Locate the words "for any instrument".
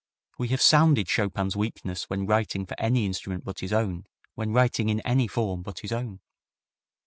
2.65-3.45